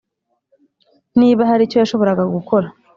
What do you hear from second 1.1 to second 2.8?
niba hari icyo yashoboraga gukora.